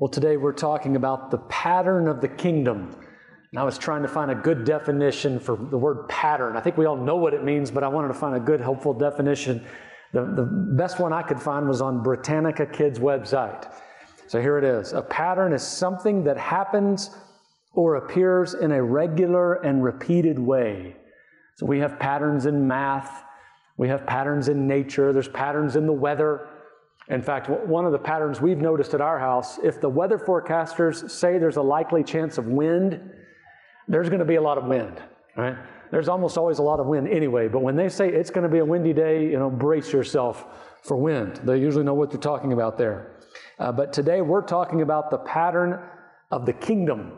[0.00, 2.94] Well, today we're talking about the pattern of the kingdom.
[3.50, 6.56] And I was trying to find a good definition for the word pattern.
[6.56, 8.60] I think we all know what it means, but I wanted to find a good,
[8.60, 9.66] helpful definition.
[10.12, 10.44] The, the
[10.76, 13.74] best one I could find was on Britannica Kids' website.
[14.28, 17.10] So here it is A pattern is something that happens
[17.72, 20.94] or appears in a regular and repeated way.
[21.56, 23.24] So we have patterns in math,
[23.76, 26.46] we have patterns in nature, there's patterns in the weather.
[27.10, 31.10] In fact, one of the patterns we've noticed at our house, if the weather forecasters
[31.10, 33.00] say there's a likely chance of wind,
[33.86, 35.00] there's going to be a lot of wind,
[35.34, 35.56] right?
[35.90, 38.50] There's almost always a lot of wind anyway, but when they say it's going to
[38.50, 40.44] be a windy day, you know, brace yourself
[40.82, 41.40] for wind.
[41.44, 43.16] They usually know what they're talking about there.
[43.58, 45.80] Uh, but today we're talking about the pattern
[46.30, 47.12] of the kingdom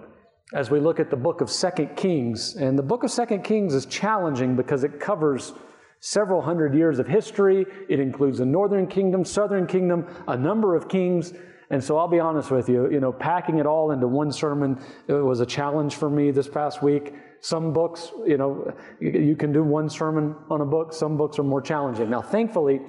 [0.54, 2.56] as we look at the book of Second Kings.
[2.56, 5.52] And the book of Second Kings is challenging because it covers
[6.00, 7.66] several hundred years of history.
[7.88, 11.32] It includes the northern kingdom, southern kingdom, a number of kings.
[11.70, 14.82] And so I'll be honest with you, you know, packing it all into one sermon
[15.06, 17.15] was a challenge for me this past week.
[17.43, 20.93] Some books, you know, you can do one sermon on a book.
[20.93, 22.10] Some books are more challenging.
[22.10, 22.80] Now, thankfully,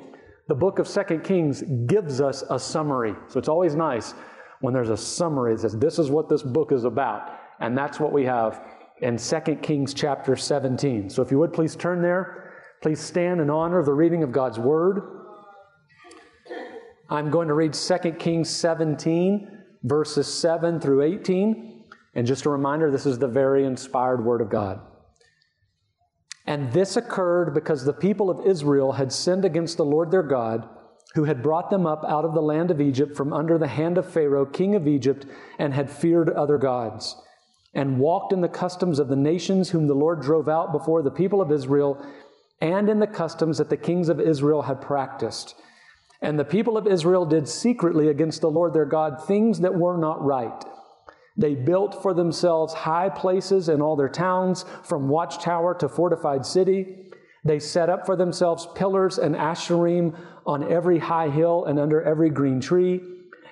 [0.48, 3.14] the book of Second Kings gives us a summary.
[3.28, 4.16] So it's always nice
[4.62, 7.40] when there's a summary that says, this is what this book is about.
[7.60, 8.66] And that's what we have
[9.02, 11.10] in Second Kings chapter 17.
[11.10, 12.41] So if you would please turn there.
[12.82, 15.04] Please stand in honor of the reading of God's Word.
[17.12, 19.48] I'm going to read 2 Kings 17,
[19.84, 21.84] verses 7 through 18.
[22.16, 24.82] And just a reminder this is the very inspired Word of God.
[26.48, 30.68] And this occurred because the people of Israel had sinned against the Lord their God,
[31.14, 34.00] who had brought them up out of the land of Egypt from under the hand
[34.00, 35.28] of Pharaoh, king of Egypt,
[35.60, 37.16] and had feared other gods,
[37.76, 41.12] and walked in the customs of the nations whom the Lord drove out before the
[41.12, 42.04] people of Israel
[42.62, 45.56] and in the customs that the kings of Israel had practiced.
[46.22, 49.98] And the people of Israel did secretly against the Lord their God things that were
[49.98, 50.64] not right.
[51.36, 57.10] They built for themselves high places in all their towns, from watchtower to fortified city.
[57.44, 62.30] They set up for themselves pillars and asherim on every high hill and under every
[62.30, 63.02] green tree.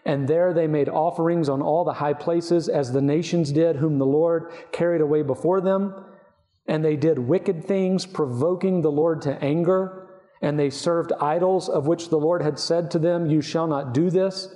[0.06, 3.98] And there they made offerings on all the high places, as the nations did, whom
[3.98, 5.94] the Lord carried away before them.
[6.70, 10.08] And they did wicked things, provoking the Lord to anger.
[10.40, 13.92] And they served idols, of which the Lord had said to them, You shall not
[13.92, 14.48] do this.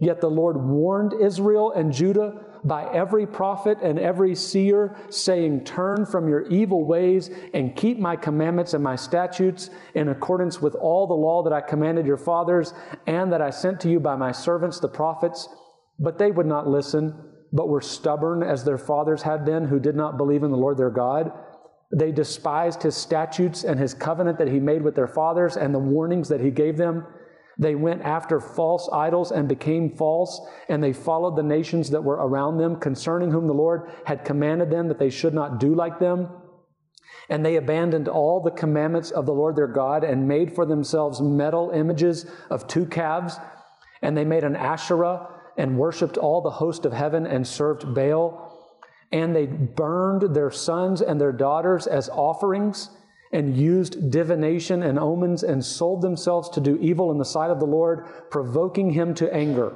[0.00, 6.04] Yet the Lord warned Israel and Judah by every prophet and every seer, saying, Turn
[6.04, 11.06] from your evil ways and keep my commandments and my statutes in accordance with all
[11.06, 12.74] the law that I commanded your fathers
[13.06, 15.48] and that I sent to you by my servants, the prophets.
[16.00, 17.14] But they would not listen,
[17.52, 20.76] but were stubborn as their fathers had been, who did not believe in the Lord
[20.76, 21.30] their God.
[21.94, 25.78] They despised his statutes and his covenant that he made with their fathers and the
[25.78, 27.06] warnings that he gave them.
[27.58, 32.16] They went after false idols and became false, and they followed the nations that were
[32.16, 35.98] around them, concerning whom the Lord had commanded them that they should not do like
[35.98, 36.28] them.
[37.28, 41.20] And they abandoned all the commandments of the Lord their God and made for themselves
[41.20, 43.38] metal images of two calves.
[44.00, 48.51] And they made an Asherah and worshiped all the host of heaven and served Baal
[49.12, 52.90] and they burned their sons and their daughters as offerings
[53.32, 57.60] and used divination and omens and sold themselves to do evil in the sight of
[57.60, 59.74] the Lord, provoking him to anger.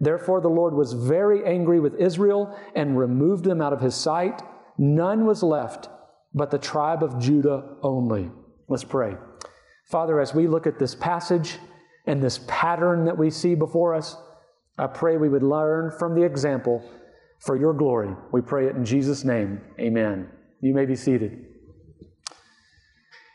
[0.00, 4.42] Therefore, the Lord was very angry with Israel and removed them out of his sight.
[4.78, 5.88] None was left
[6.34, 8.30] but the tribe of Judah only.
[8.68, 9.16] Let's pray.
[9.84, 11.58] Father, as we look at this passage
[12.06, 14.16] and this pattern that we see before us,
[14.78, 16.88] I pray we would learn from the example
[17.40, 18.14] for your glory.
[18.32, 19.60] We pray it in Jesus' name.
[19.78, 20.28] Amen.
[20.60, 21.46] You may be seated.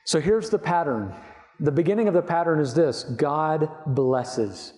[0.05, 1.13] So here's the pattern.
[1.59, 4.73] The beginning of the pattern is this God blesses.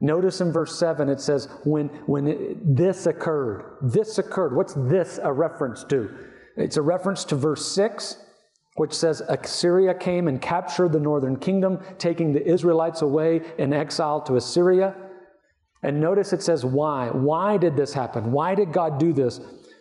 [0.00, 4.56] Notice in verse 7 it says, when, when it, this occurred, this occurred.
[4.56, 6.10] What's this a reference to?
[6.56, 8.16] It's a reference to verse 6,
[8.74, 14.20] which says, Assyria came and captured the northern kingdom, taking the Israelites away in exile
[14.22, 14.96] to Assyria.
[15.82, 17.08] And notice it says why.
[17.08, 18.30] Why did this happen?
[18.30, 19.40] Why did God do this?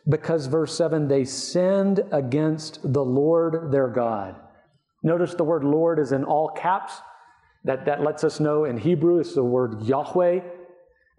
[0.09, 4.35] Because, verse 7, they sinned against the Lord their God.
[5.03, 7.01] Notice the word Lord is in all caps.
[7.63, 10.39] That, that lets us know in Hebrew it's the word Yahweh.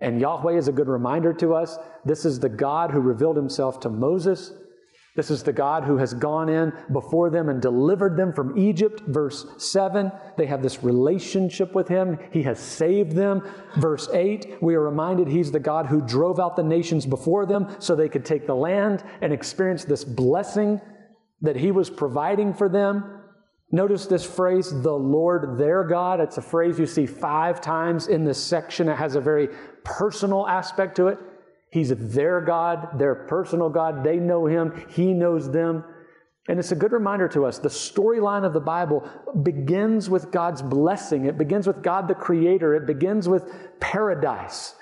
[0.00, 1.78] And Yahweh is a good reminder to us.
[2.04, 4.52] This is the God who revealed himself to Moses.
[5.14, 9.02] This is the God who has gone in before them and delivered them from Egypt.
[9.06, 12.18] Verse 7, they have this relationship with Him.
[12.30, 13.42] He has saved them.
[13.76, 17.76] Verse 8, we are reminded He's the God who drove out the nations before them
[17.78, 20.80] so they could take the land and experience this blessing
[21.42, 23.18] that He was providing for them.
[23.70, 26.20] Notice this phrase, the Lord their God.
[26.20, 28.88] It's a phrase you see five times in this section.
[28.88, 29.48] It has a very
[29.84, 31.18] personal aspect to it.
[31.72, 34.04] He's their God, their personal God.
[34.04, 35.84] They know Him, He knows them.
[36.48, 39.08] And it's a good reminder to us the storyline of the Bible
[39.42, 44.74] begins with God's blessing, it begins with God the Creator, it begins with paradise.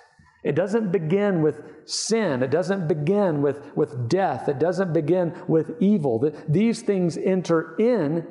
[0.43, 2.43] It doesn't begin with sin.
[2.43, 4.49] It doesn't begin with, with death.
[4.49, 6.33] It doesn't begin with evil.
[6.49, 8.27] These things enter in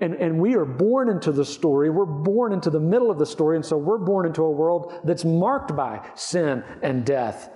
[0.00, 1.90] and, and we are born into the story.
[1.90, 3.56] We're born into the middle of the story.
[3.56, 7.50] And so we're born into a world that's marked by sin and death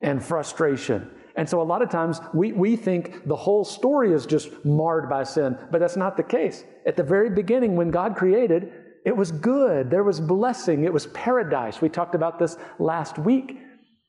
[0.00, 1.10] and frustration.
[1.36, 5.08] And so a lot of times we, we think the whole story is just marred
[5.08, 6.64] by sin, but that's not the case.
[6.86, 8.72] At the very beginning, when God created,
[9.04, 9.90] it was good.
[9.90, 10.84] There was blessing.
[10.84, 11.80] It was paradise.
[11.80, 13.58] We talked about this last week.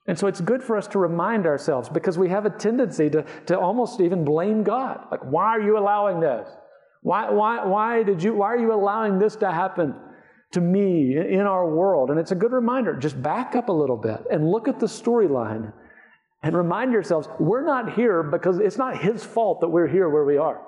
[0.07, 3.23] And so it's good for us to remind ourselves because we have a tendency to,
[3.45, 4.99] to almost even blame God.
[5.11, 6.49] Like, why are you allowing this?
[7.01, 9.95] Why, why, why, did you, why are you allowing this to happen
[10.51, 12.09] to me in our world?
[12.09, 12.95] And it's a good reminder.
[12.95, 15.71] Just back up a little bit and look at the storyline
[16.43, 20.25] and remind yourselves we're not here because it's not His fault that we're here where
[20.25, 20.61] we are.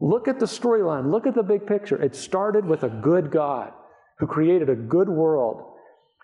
[0.00, 2.00] Look at the storyline, look at the big picture.
[2.00, 3.72] It started with a good God
[4.18, 5.64] who created a good world.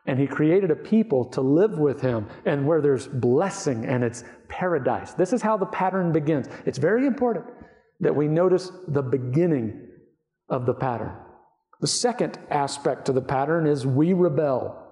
[0.06, 4.22] And he created a people to live with him and where there's blessing and it's
[4.48, 5.14] paradise.
[5.14, 6.46] This is how the pattern begins.
[6.66, 7.46] It's very important
[8.00, 9.88] that we notice the beginning
[10.50, 11.14] of the pattern.
[11.80, 14.83] The second aspect to the pattern is we rebel.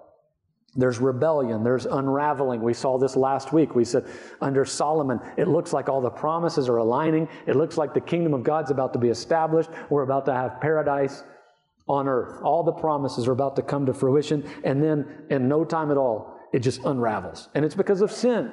[0.74, 2.62] There's rebellion, there's unraveling.
[2.62, 3.74] We saw this last week.
[3.74, 4.06] We said
[4.40, 7.28] under Solomon, it looks like all the promises are aligning.
[7.46, 9.68] It looks like the kingdom of God's about to be established.
[9.90, 11.24] We're about to have paradise
[11.88, 12.40] on earth.
[12.42, 14.48] All the promises are about to come to fruition.
[14.64, 17.50] And then, in no time at all, it just unravels.
[17.54, 18.52] And it's because of sin.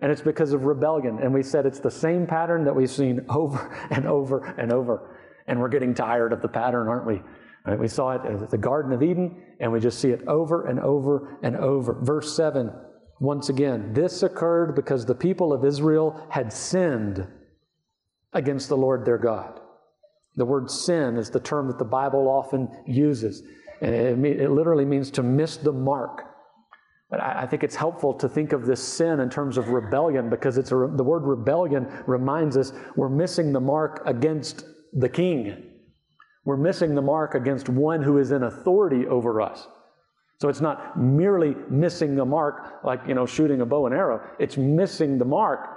[0.00, 1.18] And it's because of rebellion.
[1.20, 5.16] And we said it's the same pattern that we've seen over and over and over.
[5.48, 7.22] And we're getting tired of the pattern, aren't we?
[7.68, 7.78] Right?
[7.78, 10.80] We saw it at the Garden of Eden, and we just see it over and
[10.80, 11.98] over and over.
[12.00, 12.72] Verse 7,
[13.20, 17.26] once again, this occurred because the people of Israel had sinned
[18.32, 19.60] against the Lord their God.
[20.36, 23.42] The word sin is the term that the Bible often uses.
[23.82, 26.22] And it, it literally means to miss the mark.
[27.10, 30.56] But I, think it's helpful to think of this sin in terms of rebellion because
[30.56, 35.67] it's a, the word rebellion reminds us we're missing the mark against the king.
[36.48, 39.68] We're missing the mark against one who is in authority over us.
[40.40, 44.26] So it's not merely missing the mark like, you know, shooting a bow and arrow.
[44.38, 45.68] It's missing the mark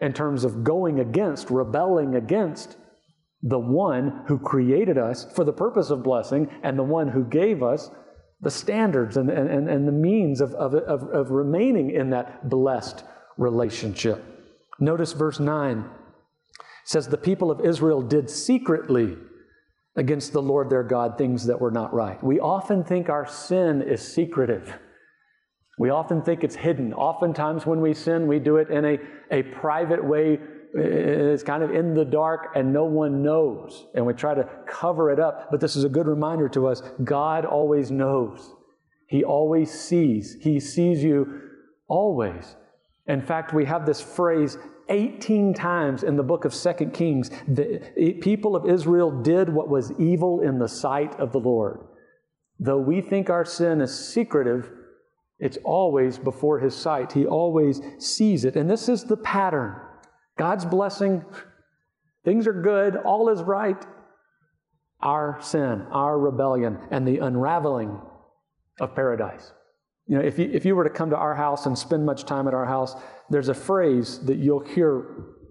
[0.00, 2.76] in terms of going against, rebelling against
[3.40, 7.62] the one who created us for the purpose of blessing and the one who gave
[7.62, 7.88] us
[8.40, 13.04] the standards and, and, and the means of, of, of, of remaining in that blessed
[13.36, 14.24] relationship.
[14.80, 15.86] Notice verse 9 it
[16.82, 19.18] says, The people of Israel did secretly
[19.96, 22.22] against the Lord their God things that were not right.
[22.22, 24.74] We often think our sin is secretive.
[25.78, 26.94] We often think it's hidden.
[26.94, 28.98] Oftentimes, when we sin, we do it in a,
[29.30, 30.38] a private way
[30.78, 33.86] it's kind of in the dark and no one knows.
[33.94, 35.50] And we try to cover it up.
[35.50, 38.54] But this is a good reminder to us God always knows,
[39.06, 40.36] He always sees.
[40.40, 41.40] He sees you
[41.88, 42.56] always.
[43.06, 47.30] In fact, we have this phrase 18 times in the book of Second Kings.
[47.48, 51.80] The people of Israel did what was evil in the sight of the Lord.
[52.58, 54.70] Though we think our sin is secretive,
[55.38, 57.12] it's always before His sight.
[57.12, 58.56] He always sees it.
[58.56, 59.76] And this is the pattern.
[60.38, 61.24] God's blessing,
[62.24, 63.84] things are good, all is right.
[65.00, 68.00] Our sin, our rebellion, and the unraveling
[68.80, 69.52] of paradise.
[70.06, 72.24] You know, if you, if you were to come to our house and spend much
[72.24, 72.94] time at our house,
[73.28, 75.04] there's a phrase that you'll hear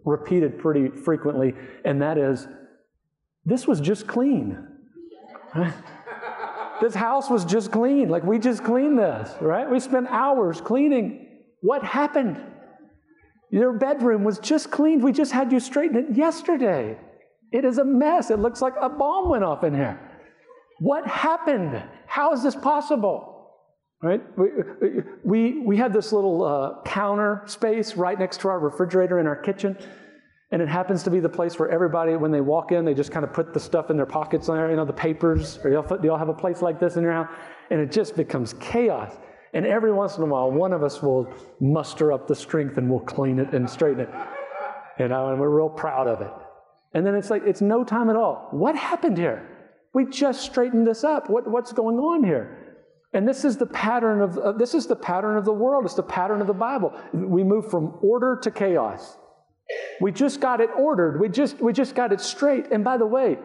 [0.06, 2.48] repeated pretty frequently, and that is,
[3.44, 4.66] This was just clean.
[6.82, 8.10] this house was just clean.
[8.10, 9.70] Like we just cleaned this, right?
[9.70, 11.28] We spent hours cleaning.
[11.62, 12.42] What happened?
[13.52, 15.04] Your bedroom was just cleaned.
[15.04, 16.98] We just had you straighten it yesterday.
[17.52, 18.32] It is a mess.
[18.32, 20.00] It looks like a bomb went off in here.
[20.80, 21.82] What happened?
[22.06, 23.35] How is this possible?
[24.04, 24.22] Right?
[24.38, 24.50] We,
[25.24, 29.36] we, we had this little uh, counter space right next to our refrigerator in our
[29.36, 29.78] kitchen.
[30.52, 33.12] And it happens to be the place where everybody, when they walk in, they just
[33.12, 35.60] kind of put the stuff in their pockets there, you know, the papers.
[35.64, 37.30] Or y'all, do y'all have a place like this in your house?
[37.72, 39.12] And it just becomes chaos.
[39.54, 42.90] And every once in a while, one of us will muster up the strength and
[42.90, 44.10] we'll clean it and straighten it.
[45.00, 46.32] You know, and we're real proud of it.
[46.94, 48.48] And then it's like, it's no time at all.
[48.52, 49.50] What happened here?
[49.94, 51.30] We just straightened this up.
[51.30, 52.65] What, what's going on here?
[53.16, 55.86] And this is the pattern of uh, this is the pattern of the world.
[55.86, 56.94] It's the pattern of the Bible.
[57.14, 59.18] We move from order to chaos.
[60.02, 61.20] We just got it ordered.
[61.22, 62.74] We just we just got it straight.
[62.74, 63.40] And by the way,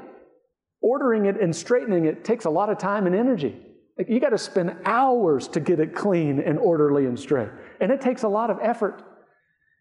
[0.83, 3.57] ordering it and straightening it takes a lot of time and energy.
[3.97, 7.50] Like you got to spend hours to get it clean and orderly and straight.
[7.81, 9.05] And it takes a lot of effort.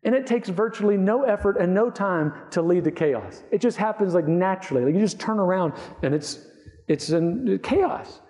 [0.03, 3.43] And it takes virtually no effort and no time to lead to chaos.
[3.51, 4.85] It just happens like naturally.
[4.85, 6.45] Like you just turn around and it's
[6.87, 8.21] it's in chaos.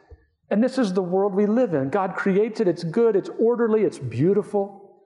[0.52, 1.90] And this is the world we live in.
[1.90, 5.04] God creates it, it's good, it's orderly, it's beautiful.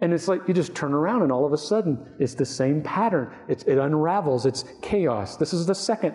[0.00, 2.82] And it's like you just turn around and all of a sudden it's the same
[2.82, 3.34] pattern.
[3.48, 5.36] It's, it unravels, it's chaos.
[5.36, 6.14] This is the second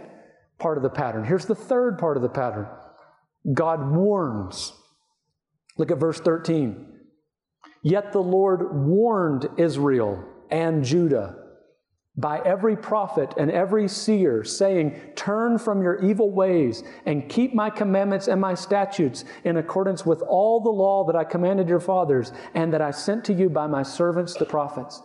[0.58, 1.24] part of the pattern.
[1.24, 2.68] Here's the third part of the pattern
[3.54, 4.74] God warns.
[5.78, 6.88] Look at verse 13.
[7.82, 11.39] Yet the Lord warned Israel and Judah
[12.18, 17.70] by every prophet and every seer, saying, Turn from your evil ways and keep my
[17.70, 22.32] commandments and my statutes in accordance with all the law that I commanded your fathers
[22.54, 25.02] and that I sent to you by my servants, the prophets.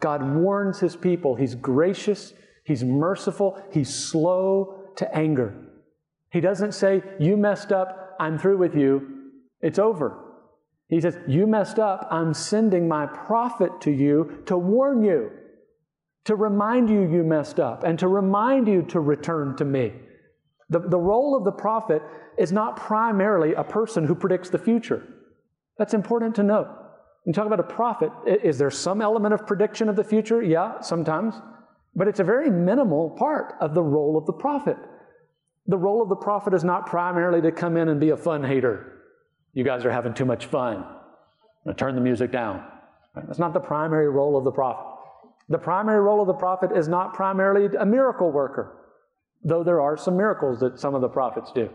[0.00, 1.34] God warns his people.
[1.34, 5.54] He's gracious, he's merciful, he's slow to anger.
[6.30, 10.18] He doesn't say, You messed up, I'm through with you, it's over.
[10.88, 15.30] He says, You messed up, I'm sending my prophet to you to warn you
[16.24, 19.92] to remind you you messed up and to remind you to return to me.
[20.70, 22.02] The, the role of the prophet
[22.38, 25.02] is not primarily a person who predicts the future.
[25.78, 26.68] That's important to note.
[27.24, 30.42] When you talk about a prophet, is there some element of prediction of the future?
[30.42, 31.34] Yeah, sometimes.
[31.94, 34.76] But it's a very minimal part of the role of the prophet.
[35.66, 38.42] The role of the prophet is not primarily to come in and be a fun
[38.42, 39.02] hater.
[39.52, 40.84] You guys are having too much fun.
[41.76, 42.64] turn the music down.
[43.14, 44.91] That's not the primary role of the prophet.
[45.48, 48.76] The primary role of the prophet is not primarily a miracle worker,
[49.44, 51.68] though there are some miracles that some of the prophets do.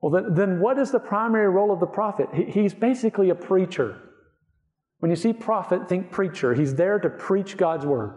[0.00, 2.28] Well, then, then what is the primary role of the prophet?
[2.34, 4.00] He, he's basically a preacher.
[4.98, 6.54] When you see prophet, think preacher.
[6.54, 8.14] He's there to preach God's word.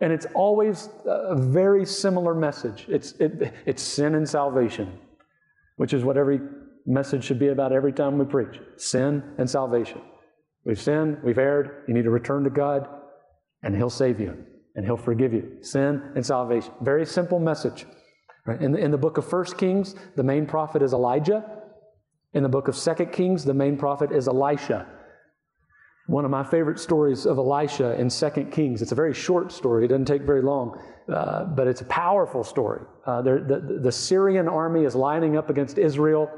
[0.00, 4.98] And it's always a very similar message it's, it, it's sin and salvation,
[5.76, 6.40] which is what every
[6.86, 10.00] message should be about every time we preach sin and salvation.
[10.64, 12.88] We've sinned, we've erred, you need to return to God
[13.62, 15.58] and He'll save you and He'll forgive you.
[15.60, 16.72] Sin and salvation.
[16.80, 17.86] Very simple message.
[18.46, 18.60] Right?
[18.60, 21.44] In, the, in the book of First Kings, the main prophet is Elijah.
[22.32, 24.86] In the book of Second Kings, the main prophet is Elisha.
[26.06, 28.82] One of my favorite stories of Elisha in Second Kings.
[28.82, 30.80] It's a very short story, it doesn't take very long,
[31.12, 32.82] uh, but it's a powerful story.
[33.06, 36.28] Uh, the, the Syrian army is lining up against Israel,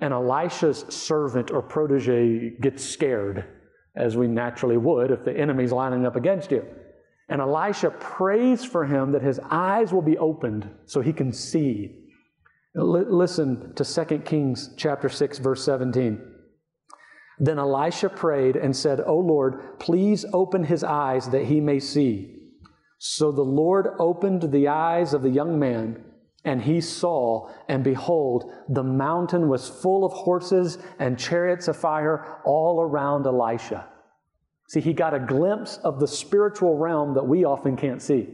[0.00, 3.46] and Elisha's servant or protege gets scared
[3.94, 6.64] as we naturally would if the enemy's lining up against you.
[7.28, 12.08] And Elisha prays for him that his eyes will be opened so he can see.
[12.76, 16.20] L- listen to 2 Kings chapter 6 verse 17.
[17.38, 22.38] Then Elisha prayed and said, "O Lord, please open his eyes that he may see."
[22.98, 26.04] So the Lord opened the eyes of the young man,
[26.44, 32.40] and he saw, and behold, the mountain was full of horses and chariots of fire
[32.44, 33.86] all around Elisha.
[34.68, 38.28] See, he got a glimpse of the spiritual realm that we often can't see.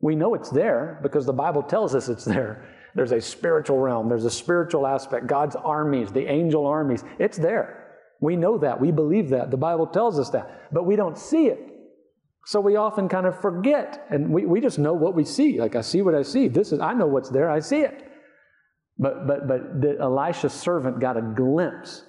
[0.00, 2.68] We know it's there because the Bible tells us it's there.
[2.94, 5.26] There's a spiritual realm, there's a spiritual aspect.
[5.26, 7.86] God's armies, the angel armies, it's there.
[8.20, 8.80] We know that.
[8.80, 9.50] We believe that.
[9.50, 10.72] The Bible tells us that.
[10.72, 11.75] But we don't see it.
[12.46, 15.58] So we often kind of forget, and we, we just know what we see.
[15.58, 16.46] Like I see what I see.
[16.46, 17.50] This is I know what's there.
[17.50, 18.08] I see it.
[18.98, 22.04] But but but the Elisha's servant got a glimpse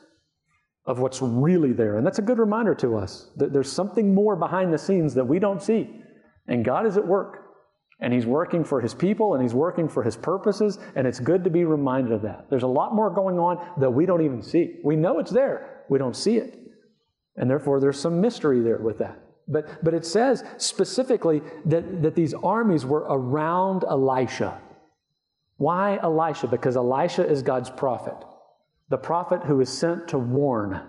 [0.85, 4.35] of what's really there, and that's a good reminder to us that there's something more
[4.35, 6.01] behind the scenes that we don't see,
[6.47, 7.39] and God is at work,
[7.99, 11.43] and He's working for His people, and He's working for His purposes, and it's good
[11.43, 12.45] to be reminded of that.
[12.49, 14.75] There's a lot more going on that we don't even see.
[14.83, 16.57] We know it's there, we don't see it,
[17.35, 19.26] and therefore there's some mystery there with that.
[19.47, 24.59] But, but it says specifically that, that these armies were around Elisha.
[25.57, 26.47] Why Elisha?
[26.47, 28.15] Because Elisha is God's prophet,
[28.89, 30.81] the prophet who is sent to warn.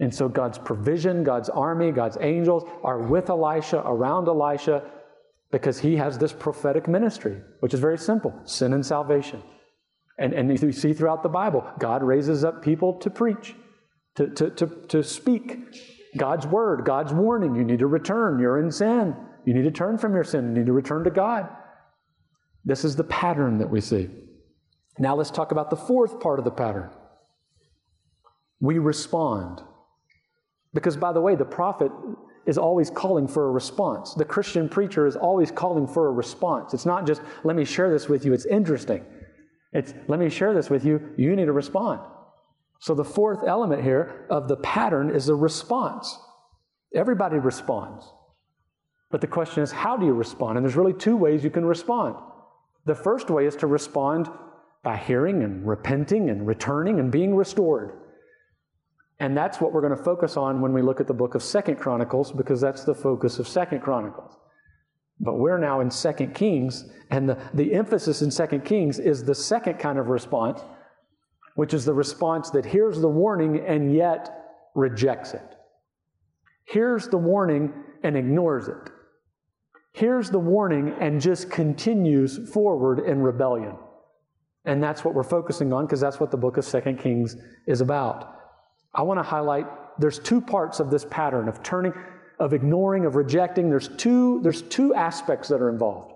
[0.00, 4.82] And so God's provision, God's army, God's angels are with Elisha, around Elisha,
[5.50, 9.42] because he has this prophetic ministry, which is very simple sin and salvation.
[10.18, 13.54] And, and you see throughout the Bible, God raises up people to preach,
[14.16, 17.54] to, to, to, to speak God's word, God's warning.
[17.54, 18.38] You need to return.
[18.38, 19.14] You're in sin.
[19.44, 20.48] You need to turn from your sin.
[20.48, 21.48] You need to return to God.
[22.64, 24.10] This is the pattern that we see.
[24.98, 26.90] Now let's talk about the fourth part of the pattern.
[28.60, 29.62] We respond.
[30.74, 31.92] Because, by the way, the prophet
[32.46, 34.14] is always calling for a response.
[34.14, 36.74] The Christian preacher is always calling for a response.
[36.74, 39.04] It's not just, let me share this with you, it's interesting.
[39.72, 42.00] It's, let me share this with you, you need to respond.
[42.80, 46.16] So, the fourth element here of the pattern is the response.
[46.94, 48.10] Everybody responds.
[49.10, 50.56] But the question is, how do you respond?
[50.56, 52.14] And there's really two ways you can respond.
[52.84, 54.28] The first way is to respond
[54.82, 57.92] by hearing and repenting and returning and being restored.
[59.20, 61.42] And that's what we're going to focus on when we look at the book of
[61.42, 64.36] Second Chronicles, because that's the focus of Second Chronicles.
[65.20, 69.34] But we're now in Second Kings, and the, the emphasis in Second Kings is the
[69.34, 70.60] second kind of response,
[71.58, 75.56] which is the response that hears the warning and yet rejects it.
[76.66, 77.72] Hears the warning
[78.04, 78.92] and ignores it.
[79.92, 83.74] Hears the warning and just continues forward in rebellion.
[84.66, 87.34] And that's what we're focusing on because that's what the book of Second Kings
[87.66, 88.36] is about.
[88.94, 89.66] I want to highlight
[89.98, 91.92] there's two parts of this pattern of turning,
[92.38, 93.68] of ignoring, of rejecting.
[93.68, 96.12] There's two, there's two aspects that are involved.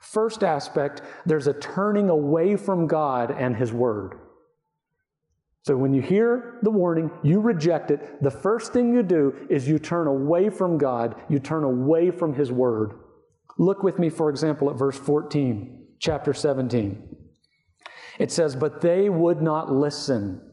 [0.00, 4.14] First aspect, there's a turning away from God and His Word.
[5.62, 8.22] So when you hear the warning, you reject it.
[8.22, 12.34] The first thing you do is you turn away from God, you turn away from
[12.34, 12.92] His Word.
[13.58, 17.16] Look with me, for example, at verse 14, chapter 17.
[18.18, 20.48] It says, But they would not listen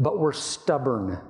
[0.00, 1.20] but were stubborn,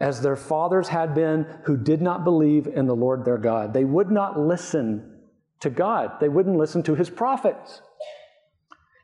[0.00, 3.74] as their fathers had been who did not believe in the Lord their God.
[3.74, 5.16] They would not listen
[5.60, 7.82] to God, they wouldn't listen to his prophets.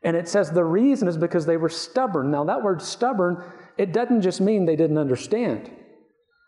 [0.05, 2.31] And it says the reason is because they were stubborn.
[2.31, 3.43] Now, that word stubborn,
[3.77, 5.69] it doesn't just mean they didn't understand.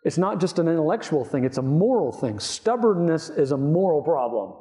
[0.06, 2.40] It's not just an intellectual thing, it's a moral thing.
[2.40, 4.54] Stubbornness is a moral problem.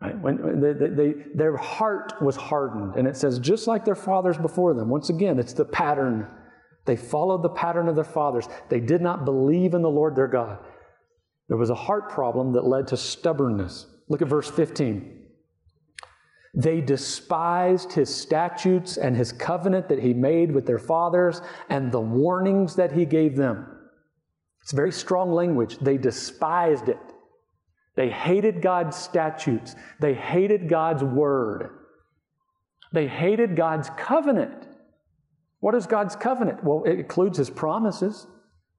[0.00, 0.16] Right?
[0.16, 2.94] When they, they, their heart was hardened.
[2.94, 4.90] And it says, just like their fathers before them.
[4.90, 6.28] Once again, it's the pattern
[6.88, 8.48] they followed the pattern of their fathers.
[8.70, 10.58] They did not believe in the Lord their God.
[11.48, 13.86] There was a heart problem that led to stubbornness.
[14.08, 15.17] Look at verse 15.
[16.58, 22.00] They despised his statutes and his covenant that he made with their fathers and the
[22.00, 23.64] warnings that he gave them.
[24.60, 25.78] It's very strong language.
[25.78, 26.98] They despised it.
[27.94, 29.76] They hated God's statutes.
[30.00, 31.70] They hated God's word.
[32.92, 34.66] They hated God's covenant.
[35.60, 36.64] What is God's covenant?
[36.64, 38.26] Well, it includes his promises.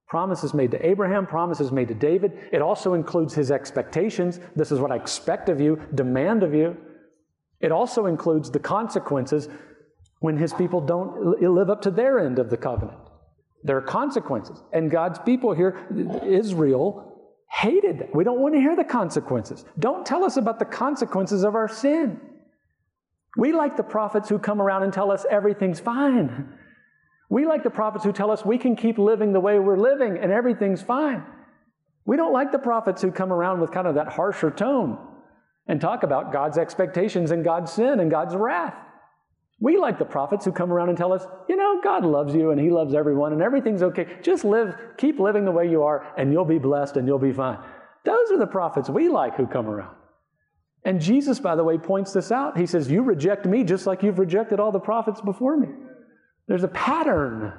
[0.06, 2.34] Promises made to Abraham, promises made to David.
[2.52, 4.42] It also includes his expectations.
[4.54, 6.76] This is what I expect of you, demand of you.
[7.60, 9.50] It also includes the consequences
[10.20, 13.00] when his people don't live up to their end of the covenant.
[13.64, 14.62] There are consequences.
[14.72, 15.78] And God's people here,
[16.26, 17.06] Israel,
[17.52, 18.16] hated that.
[18.16, 19.66] We don't want to hear the consequences.
[19.78, 22.22] Don't tell us about the consequences of our sin.
[23.38, 26.54] We like the prophets who come around and tell us everything's fine.
[27.30, 30.18] We like the prophets who tell us we can keep living the way we're living
[30.18, 31.24] and everything's fine.
[32.06, 34.98] We don't like the prophets who come around with kind of that harsher tone
[35.70, 38.74] and talk about God's expectations and God's sin and God's wrath.
[39.62, 42.50] We like the prophets who come around and tell us, you know, God loves you
[42.50, 44.08] and He loves everyone and everything's okay.
[44.24, 47.32] Just live, keep living the way you are and you'll be blessed and you'll be
[47.32, 47.60] fine.
[48.04, 49.96] Those are the prophets we like who come around.
[50.86, 52.58] And Jesus, by the way, points this out.
[52.58, 55.68] He says, You reject me just like you've rejected all the prophets before me.
[56.48, 57.54] There's a pattern.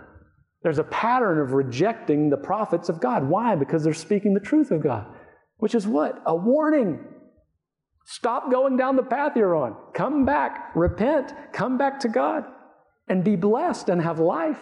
[0.62, 3.28] There's a pattern of rejecting the prophets of God.
[3.28, 3.54] Why?
[3.54, 5.06] Because they're speaking the truth of God,
[5.58, 6.20] which is what?
[6.26, 7.04] A warning.
[8.10, 9.76] Stop going down the path you're on.
[9.94, 12.44] Come back, repent, come back to God,
[13.06, 14.58] and be blessed and have life.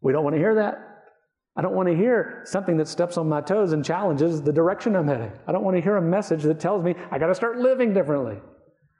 [0.00, 0.78] We don't want to hear that.
[1.54, 4.96] I don't want to hear something that steps on my toes and challenges the direction
[4.96, 5.32] I'm heading.
[5.46, 7.92] I don't want to hear a message that tells me I got to start living
[7.92, 8.38] differently.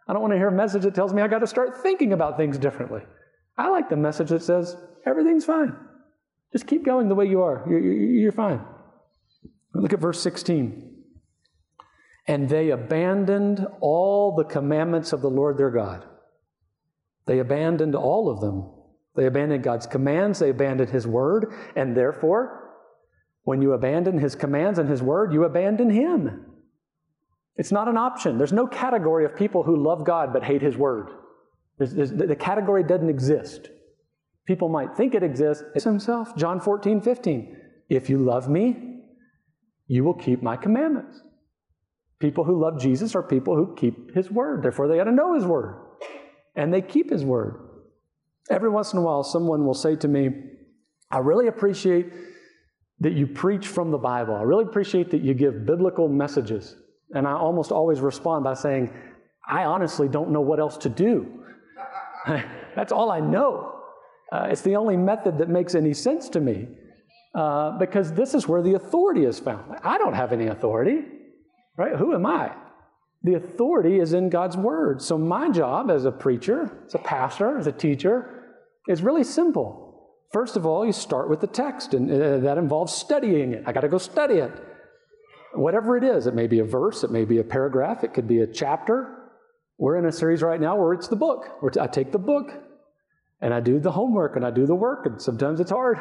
[0.06, 2.12] I don't want to hear a message that tells me I got to start thinking
[2.12, 3.00] about things differently.
[3.56, 5.74] I like the message that says, everything's fine.
[6.52, 7.64] Just keep going the way you are.
[7.66, 8.60] You're, you're fine.
[9.72, 10.95] Look at verse 16.
[12.26, 16.04] And they abandoned all the commandments of the Lord their God.
[17.26, 18.70] They abandoned all of them.
[19.14, 22.74] They abandoned God's commands, they abandoned His word, and therefore,
[23.44, 26.44] when you abandon His commands and His word, you abandon Him.
[27.56, 28.36] It's not an option.
[28.36, 31.08] There's no category of people who love God but hate His word.
[31.78, 33.70] There's, there's, the category doesn't exist.
[34.46, 35.64] People might think it exists.
[35.74, 36.34] It's himself.
[36.36, 37.56] John 14, 15.
[37.88, 39.00] If you love me,
[39.88, 41.20] you will keep my commandments.
[42.18, 44.62] People who love Jesus are people who keep his word.
[44.62, 45.76] Therefore, they got to know his word.
[46.54, 47.60] And they keep his word.
[48.50, 50.30] Every once in a while, someone will say to me,
[51.10, 52.12] I really appreciate
[53.00, 54.34] that you preach from the Bible.
[54.34, 56.76] I really appreciate that you give biblical messages.
[57.14, 58.92] And I almost always respond by saying,
[59.46, 61.44] I honestly don't know what else to do.
[62.26, 63.72] That's all I know.
[64.32, 66.66] Uh, it's the only method that makes any sense to me
[67.34, 69.76] uh, because this is where the authority is found.
[69.84, 71.02] I don't have any authority,
[71.76, 71.96] right?
[71.96, 72.52] Who am I?
[73.22, 75.02] The authority is in God's Word.
[75.02, 78.44] So, my job as a preacher, as a pastor, as a teacher,
[78.88, 79.86] is really simple.
[80.32, 83.64] First of all, you start with the text, and uh, that involves studying it.
[83.66, 84.52] I got to go study it.
[85.54, 88.28] Whatever it is, it may be a verse, it may be a paragraph, it could
[88.28, 89.30] be a chapter,
[89.78, 91.48] We're in a series right now where it's the book.
[91.80, 92.52] I take the book
[93.40, 95.98] and I do the homework and I do the work, and sometimes it's hard.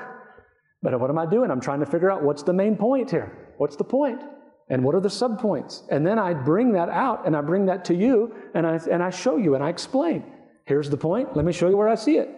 [0.81, 1.51] But what am I doing?
[1.51, 3.53] I'm trying to figure out what's the main point here.
[3.57, 4.21] What's the point?
[4.69, 5.83] And what are the subpoints?
[5.91, 9.03] And then I bring that out and I bring that to you and I, and
[9.03, 10.23] I show you and I explain.
[10.65, 11.35] Here's the point.
[11.35, 12.29] Let me show you where I see it.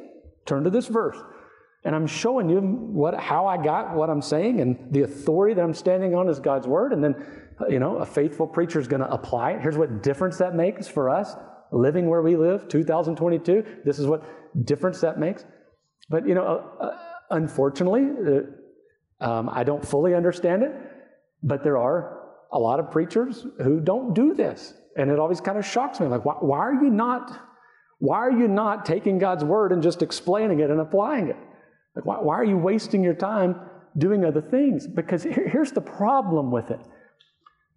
[0.46, 1.18] Turn to this verse.
[1.86, 5.62] And I'm showing you what, how I got what I'm saying and the authority that
[5.62, 6.92] I'm standing on is God's word.
[6.92, 7.16] And then,
[7.70, 9.62] you know, a faithful preacher is going to apply it.
[9.62, 11.36] Here's what difference that makes for us
[11.72, 13.82] living where we live, 2022.
[13.86, 14.24] This is what
[14.66, 15.46] difference that makes.
[16.10, 16.44] But, you know,
[16.80, 16.98] uh, uh
[17.30, 18.08] unfortunately,
[19.22, 20.72] uh, um, I don't fully understand it,
[21.44, 22.17] but there are
[22.52, 24.74] a lot of preachers who don't do this.
[24.96, 26.08] And it always kind of shocks me.
[26.08, 27.40] Like, why, why are you not,
[28.00, 31.38] why are you not taking God's word and just explaining it and applying it?
[31.96, 33.56] Like, why, why are you wasting your time
[33.98, 34.88] doing other things?
[34.88, 36.80] Because here, here's the problem with it.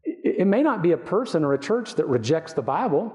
[0.04, 0.40] it.
[0.40, 3.12] It may not be a person or a church that rejects the Bible,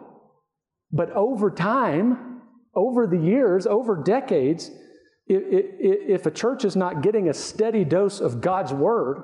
[0.92, 2.42] but over time,
[2.76, 4.70] over the years, over decades,
[5.28, 9.24] if a church is not getting a steady dose of God's word,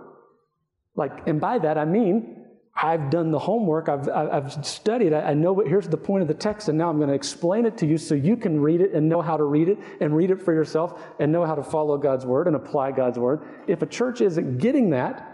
[0.95, 2.37] like, and by that I mean,
[2.75, 6.33] I've done the homework, I've, I've studied, I know what, here's the point of the
[6.33, 8.93] text, and now I'm going to explain it to you so you can read it
[8.93, 11.63] and know how to read it and read it for yourself and know how to
[11.63, 13.41] follow God's word and apply God's word.
[13.67, 15.27] If a church isn't getting that,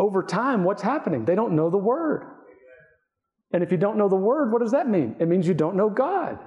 [0.00, 1.26] over time, what's happening?
[1.26, 2.24] They don't know the word.
[3.52, 5.16] And if you don't know the word, what does that mean?
[5.20, 6.38] It means you don't know God.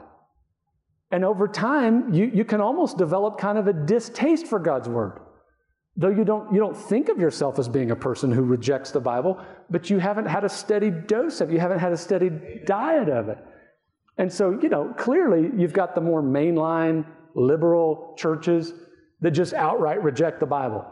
[1.11, 5.19] And over time, you, you can almost develop kind of a distaste for God's word.
[5.95, 8.99] Though you don't, you don't think of yourself as being a person who rejects the
[8.99, 11.53] Bible, but you haven't had a steady dose of it.
[11.53, 12.31] You haven't had a steady
[12.65, 13.37] diet of it.
[14.17, 18.73] And so, you know, clearly you've got the more mainline liberal churches
[19.21, 20.85] that just outright reject the Bible.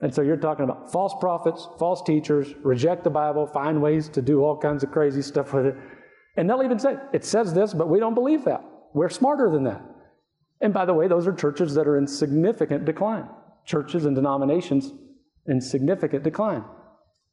[0.00, 4.22] And so you're talking about false prophets, false teachers, reject the Bible, find ways to
[4.22, 5.76] do all kinds of crazy stuff with it.
[6.36, 8.64] And they'll even say, it says this, but we don't believe that.
[8.94, 9.82] We're smarter than that.
[10.60, 13.28] And by the way, those are churches that are in significant decline
[13.70, 14.92] churches and denominations
[15.46, 16.64] in significant decline.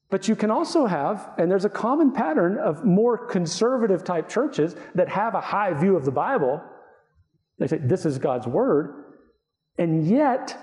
[0.10, 4.76] But you can also have, and there's a common pattern of more conservative type churches
[4.95, 6.62] that have a high view of the Bible.
[7.60, 8.84] They say, this is God's word.
[9.78, 10.58] And yet,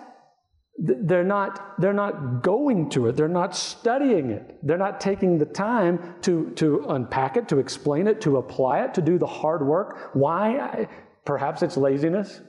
[0.78, 3.16] they're not, they're not going to it.
[3.16, 4.58] They're not studying it.
[4.62, 8.94] They're not taking the time to, to unpack it, to explain it, to apply it,
[8.94, 10.10] to do the hard work.
[10.14, 10.88] Why?
[11.24, 12.40] Perhaps it's laziness.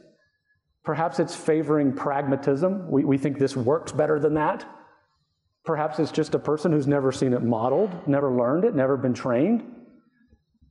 [0.86, 2.90] Perhaps it's favoring pragmatism.
[2.90, 4.66] We, we think this works better than that.
[5.66, 9.16] Perhaps it's just a person who's never seen it modeled, never learned it, never been
[9.16, 9.64] trained.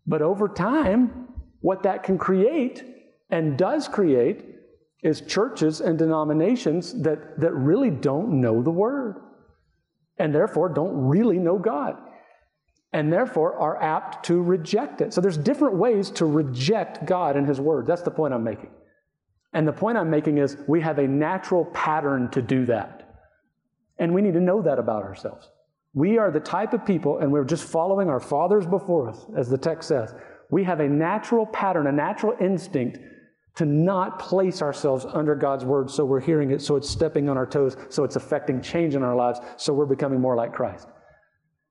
[0.07, 1.29] But over time,
[1.61, 2.85] what that can create
[3.29, 4.44] and does create
[5.03, 9.16] is churches and denominations that, that really don't know the Word
[10.18, 11.96] and therefore don't really know God
[12.92, 15.12] and therefore are apt to reject it.
[15.12, 17.87] So there's different ways to reject God and His Word.
[17.87, 18.70] That's the point I'm making.
[19.55, 23.09] And the point I'm making is we have a natural pattern to do that.
[23.99, 25.49] And we need to know that about ourselves.
[25.95, 29.49] We are the type of people, and we're just following our fathers before us, as
[29.49, 30.12] the text says.
[30.51, 32.99] We have a natural pattern, a natural instinct
[33.55, 37.37] to not place ourselves under God's word so we're hearing it, so it's stepping on
[37.37, 40.88] our toes, so it's affecting change in our lives, so we're becoming more like Christ.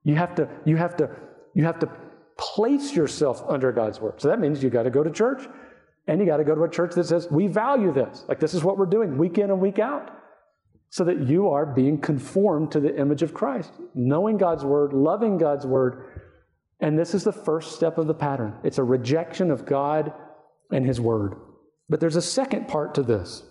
[0.06, 1.10] You have to, you have to,
[1.54, 1.90] you have to
[2.38, 4.22] place yourself under God's word.
[4.22, 5.48] So that means you got to go to church.
[6.08, 8.26] And you got to go to a church that says, we value this.
[8.28, 10.12] Like this is what we're doing week in and week out.
[10.90, 15.40] So that you are being conformed to the image of Christ, knowing God's word, loving
[15.40, 16.22] God's word.
[16.80, 20.14] And this is the first step of the pattern it's a rejection of God
[20.72, 21.36] and his word.
[21.90, 23.44] But there's a second part to this.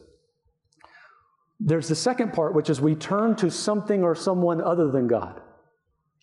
[1.59, 5.41] There's the second part, which is we turn to something or someone other than God.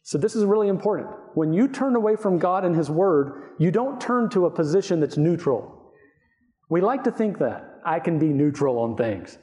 [0.04, 1.10] So, this is really important.
[1.36, 5.00] When you turn away from God and His Word, you don't turn to a position
[5.00, 5.79] that's neutral.
[6.70, 9.38] We like to think that I can be neutral on things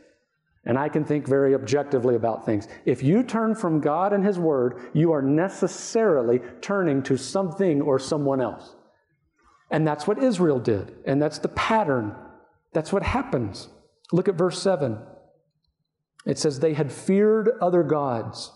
[0.66, 2.66] and I can think very objectively about things.
[2.84, 8.00] If you turn from God and His Word, you are necessarily turning to something or
[8.00, 8.74] someone else.
[9.70, 12.14] And that's what Israel did, and that's the pattern.
[12.72, 13.68] That's what happens.
[14.12, 14.98] Look at verse 7.
[16.24, 18.52] It says, They had feared other gods.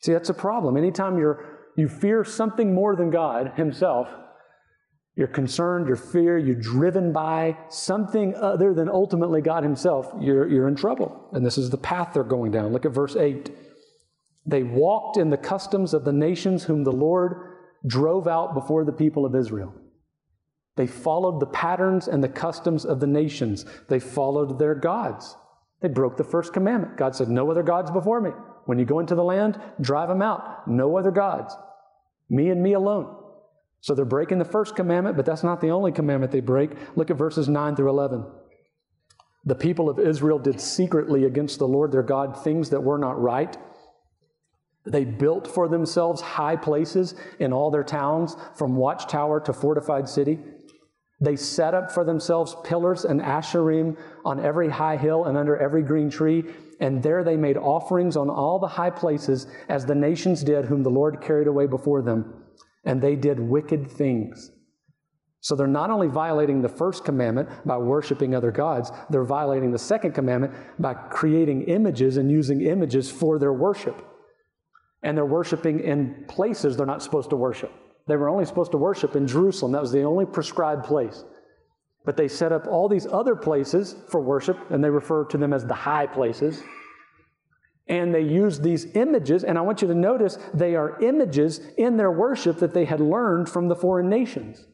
[0.00, 0.76] See, that's a problem.
[0.76, 4.08] Anytime you're, you fear something more than God Himself,
[5.16, 10.68] you're concerned, you're fear, you're driven by something other than ultimately God Himself, you're, you're
[10.68, 11.28] in trouble.
[11.32, 12.72] And this is the path they're going down.
[12.72, 13.50] Look at verse 8.
[14.44, 18.92] They walked in the customs of the nations whom the Lord drove out before the
[18.92, 19.74] people of Israel.
[20.76, 23.64] They followed the patterns and the customs of the nations.
[23.88, 25.34] They followed their gods.
[25.80, 26.98] They broke the first commandment.
[26.98, 28.30] God said, No other gods before me.
[28.66, 30.68] When you go into the land, drive them out.
[30.68, 31.56] No other gods.
[32.28, 33.14] Me and me alone.
[33.86, 36.72] So they're breaking the first commandment, but that's not the only commandment they break.
[36.96, 38.26] Look at verses 9 through 11.
[39.44, 43.22] The people of Israel did secretly against the Lord their God things that were not
[43.22, 43.56] right.
[44.86, 50.40] They built for themselves high places in all their towns, from watchtower to fortified city.
[51.20, 55.84] They set up for themselves pillars and asherim on every high hill and under every
[55.84, 56.42] green tree,
[56.80, 60.82] and there they made offerings on all the high places, as the nations did, whom
[60.82, 62.42] the Lord carried away before them
[62.86, 64.52] and they did wicked things.
[65.40, 69.78] So they're not only violating the first commandment by worshiping other gods, they're violating the
[69.78, 74.04] second commandment by creating images and using images for their worship.
[75.02, 77.72] And they're worshiping in places they're not supposed to worship.
[78.08, 81.24] They were only supposed to worship in Jerusalem, that was the only prescribed place.
[82.04, 85.52] But they set up all these other places for worship, and they refer to them
[85.52, 86.62] as the high places.
[87.88, 91.96] And they used these images, and I want you to notice they are images in
[91.96, 94.66] their worship that they had learned from the foreign nations.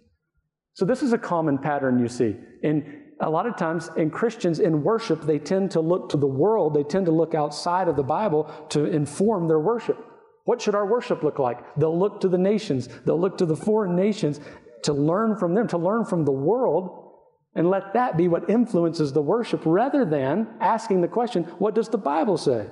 [0.75, 2.37] So, this is a common pattern you see.
[2.63, 6.27] In a lot of times in Christians in worship, they tend to look to the
[6.27, 9.99] world, they tend to look outside of the Bible to inform their worship.
[10.45, 11.59] What should our worship look like?
[11.77, 14.41] They'll look to the nations, they'll look to the foreign nations
[14.85, 17.11] to learn from them, to learn from the world,
[17.55, 21.89] and let that be what influences the worship rather than asking the question, what does
[21.91, 22.67] the Bible say?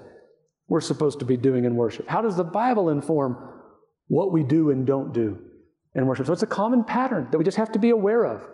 [0.70, 2.08] We're supposed to be doing in worship?
[2.08, 3.36] How does the Bible inform
[4.06, 5.36] what we do and don't do
[5.94, 6.26] in worship?
[6.26, 8.46] So it's a common pattern that we just have to be aware of.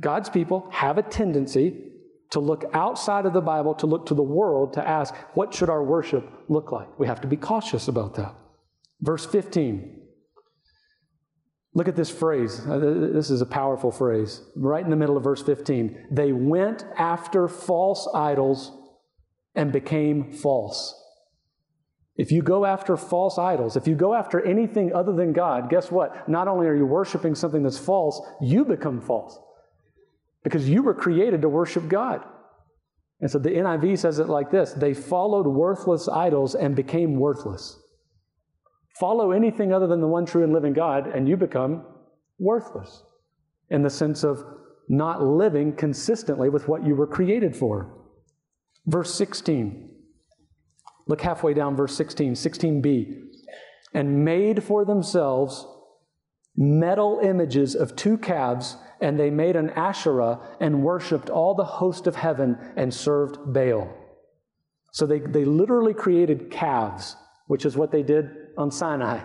[0.00, 1.90] God's people have a tendency
[2.30, 5.68] to look outside of the Bible, to look to the world, to ask, what should
[5.68, 6.98] our worship look like?
[6.98, 8.34] We have to be cautious about that.
[9.00, 10.02] Verse 15.
[11.74, 12.64] Look at this phrase.
[12.64, 12.78] Uh,
[13.12, 14.40] this is a powerful phrase.
[14.54, 16.06] Right in the middle of verse 15.
[16.12, 18.70] They went after false idols
[19.56, 21.00] and became false.
[22.16, 25.90] If you go after false idols, if you go after anything other than God, guess
[25.90, 26.28] what?
[26.28, 29.38] Not only are you worshiping something that's false, you become false.
[30.44, 32.20] Because you were created to worship God.
[33.20, 37.80] And so the NIV says it like this they followed worthless idols and became worthless.
[39.00, 41.84] Follow anything other than the one true and living God, and you become
[42.38, 43.02] worthless
[43.70, 44.44] in the sense of
[44.88, 47.92] not living consistently with what you were created for.
[48.86, 49.93] Verse 16.
[51.06, 53.22] Look halfway down, verse 16, 16b.
[53.92, 55.66] And made for themselves
[56.56, 62.06] metal images of two calves, and they made an Asherah and worshiped all the host
[62.06, 63.92] of heaven and served Baal.
[64.92, 67.16] So they, they literally created calves,
[67.48, 69.20] which is what they did on Sinai.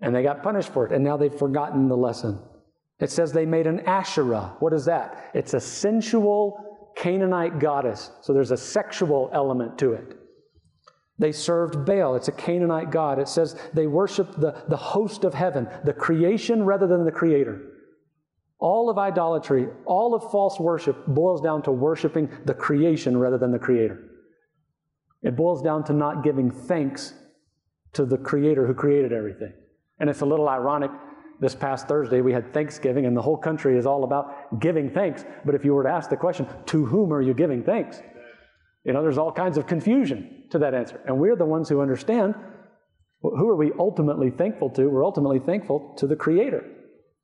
[0.00, 2.40] And they got punished for it, and now they've forgotten the lesson.
[2.98, 4.56] It says they made an Asherah.
[4.60, 5.30] What is that?
[5.34, 8.10] It's a sensual Canaanite goddess.
[8.22, 10.16] So there's a sexual element to it.
[11.18, 12.14] They served Baal.
[12.14, 13.18] It's a Canaanite god.
[13.18, 17.60] It says they worshiped the, the host of heaven, the creation rather than the creator.
[18.60, 23.52] All of idolatry, all of false worship boils down to worshiping the creation rather than
[23.52, 24.04] the creator.
[25.22, 27.14] It boils down to not giving thanks
[27.94, 29.52] to the creator who created everything.
[29.98, 30.90] And it's a little ironic.
[31.40, 35.24] This past Thursday, we had Thanksgiving, and the whole country is all about giving thanks.
[35.44, 38.00] But if you were to ask the question, to whom are you giving thanks?
[38.84, 41.00] You know, there's all kinds of confusion to that answer.
[41.06, 42.34] And we're the ones who understand
[43.20, 44.86] who are we ultimately thankful to?
[44.88, 46.64] We're ultimately thankful to the Creator.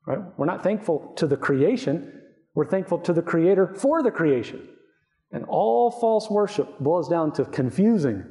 [0.07, 0.19] Right?
[0.37, 2.21] We're not thankful to the creation,
[2.55, 4.69] we're thankful to the Creator for the creation.
[5.33, 8.25] And all false worship boils down to confusing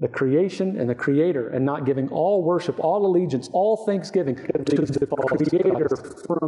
[0.00, 4.42] the creation and the Creator and not giving all worship, all allegiance, all thanksgiving to
[4.42, 5.88] the Creator.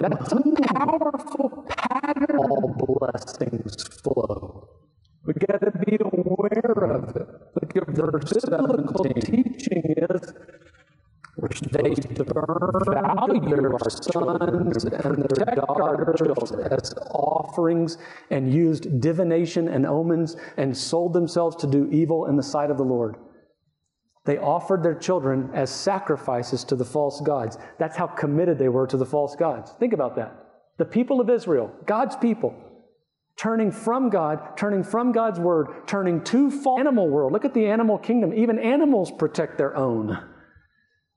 [0.00, 2.36] That's a powerful pattern.
[2.38, 4.68] All blessings flow.
[5.24, 7.28] We got to be aware of it.
[7.94, 10.32] Verse biblical teaching is
[11.36, 17.98] which they value our sons and their daughters as offerings
[18.30, 22.76] and used divination and omens and sold themselves to do evil in the sight of
[22.76, 23.16] the Lord.
[24.24, 27.58] They offered their children as sacrifices to the false gods.
[27.78, 29.72] That's how committed they were to the false gods.
[29.80, 30.36] Think about that.
[30.78, 32.54] The people of Israel, God's people,
[33.42, 37.32] turning from God, turning from God's word, turning to false animal world.
[37.32, 38.32] Look at the animal kingdom.
[38.32, 40.16] Even animals protect their own.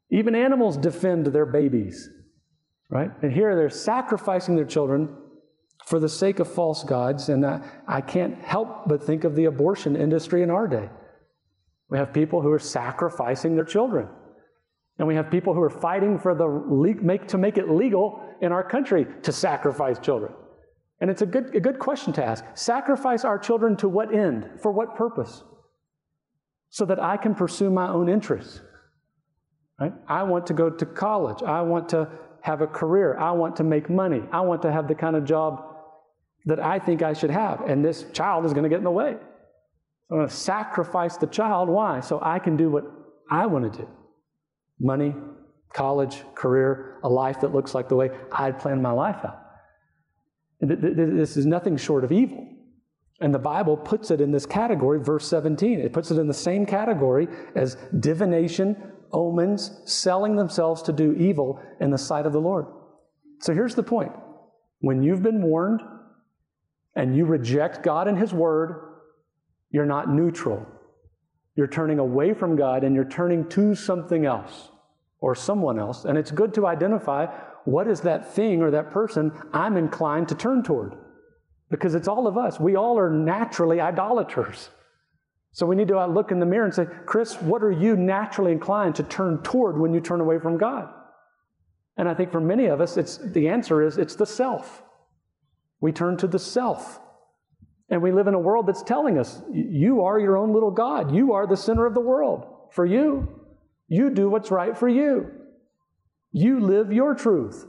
[0.10, 2.10] Even animals defend their babies.
[2.90, 3.12] Right?
[3.22, 5.16] And here they're sacrificing their children
[5.86, 7.30] for the sake of false gods.
[7.30, 10.90] And I, I can't help but think of the abortion industry in our day.
[11.92, 14.10] We have people who are sacrificing their children.
[14.98, 16.48] And we have people who are fighting for the
[17.04, 20.34] make, to make it legal in our country to sacrifice children.
[21.02, 22.44] And it's a good, a good question to ask.
[22.54, 24.50] Sacrifice our children to what end?
[24.62, 25.44] For what purpose?
[26.70, 28.62] So that I can pursue my own interests.
[29.80, 29.94] Right?
[30.08, 31.44] I want to go to college.
[31.44, 32.10] I want to
[32.42, 33.18] have a career.
[33.18, 34.22] I want to make money.
[34.32, 35.64] I want to have the kind of job
[36.46, 37.62] that I think I should have.
[37.62, 39.16] And this child is going to get in the way.
[40.12, 41.68] I'm going to sacrifice the child.
[41.68, 42.00] Why?
[42.00, 42.86] So I can do what
[43.30, 43.88] I want to do
[44.80, 45.16] money,
[45.74, 49.45] college, career, a life that looks like the way I'd planned my life out.
[50.68, 52.48] This is nothing short of evil.
[53.22, 55.80] And the Bible puts it in this category, verse 17.
[55.80, 61.62] It puts it in the same category as divination, omens, selling themselves to do evil
[61.80, 62.66] in the sight of the Lord.
[63.40, 64.12] So here's the point
[64.80, 65.82] when you've been warned
[66.96, 68.82] and you reject God and His Word,
[69.72, 70.66] you're not neutral.
[71.56, 74.72] You're turning away from God and you're turning to something else
[75.20, 76.04] or someone else.
[76.04, 77.28] And it's good to identify
[77.66, 80.94] what is that thing or that person I'm inclined to turn toward.
[81.70, 82.60] Because it's all of us.
[82.60, 84.70] We all are naturally idolaters.
[85.52, 87.96] So we need to uh, look in the mirror and say, Chris, what are you
[87.96, 90.90] naturally inclined to turn toward when you turn away from God?
[91.98, 94.84] And I think for many of us, it's, the answer is it's the self.
[95.80, 97.00] We turn to the self.
[97.90, 101.16] And we live in a world that's telling us, you are your own little God.
[101.16, 103.42] You are the center of the world for you.
[103.88, 105.32] You do what's right for you.
[106.36, 107.66] You live your truth,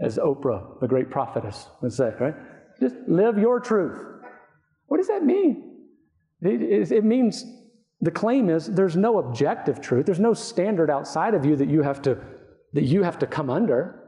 [0.00, 2.34] as Oprah, the great prophetess, would say, right?
[2.80, 4.04] Just live your truth.
[4.88, 5.76] What does that mean?
[6.42, 7.44] It, it means
[8.00, 10.06] the claim is there's no objective truth.
[10.06, 12.18] There's no standard outside of you that you have to
[12.72, 14.02] that you have to come under.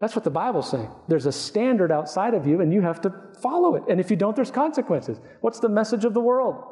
[0.00, 0.90] That's what the Bible's saying.
[1.06, 3.82] There's a standard outside of you, and you have to follow it.
[3.90, 5.20] And if you don't, there's consequences.
[5.42, 6.64] What's the message of the world?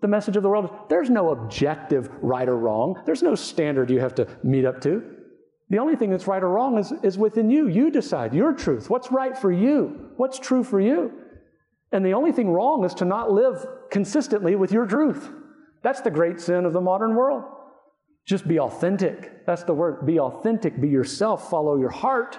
[0.00, 3.02] The message of the world is there's no objective right or wrong.
[3.04, 5.21] There's no standard you have to meet up to.
[5.72, 7.66] The only thing that's right or wrong is, is within you.
[7.66, 8.90] You decide your truth.
[8.90, 10.10] What's right for you?
[10.18, 11.10] What's true for you?
[11.92, 15.30] And the only thing wrong is to not live consistently with your truth.
[15.82, 17.44] That's the great sin of the modern world.
[18.26, 19.46] Just be authentic.
[19.46, 20.04] That's the word.
[20.04, 20.78] Be authentic.
[20.78, 21.48] Be yourself.
[21.48, 22.38] Follow your heart.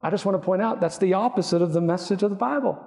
[0.00, 2.78] I just want to point out that's the opposite of the message of the Bible.